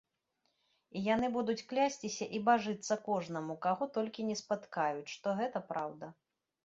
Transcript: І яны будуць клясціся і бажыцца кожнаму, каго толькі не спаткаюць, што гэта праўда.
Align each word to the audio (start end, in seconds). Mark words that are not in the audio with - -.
І 0.99 1.01
яны 1.15 1.27
будуць 1.35 1.63
клясціся 1.73 2.25
і 2.37 2.41
бажыцца 2.47 2.93
кожнаму, 3.09 3.59
каго 3.67 3.83
толькі 3.99 4.27
не 4.31 4.39
спаткаюць, 4.43 5.13
што 5.17 5.27
гэта 5.43 5.59
праўда. 5.73 6.05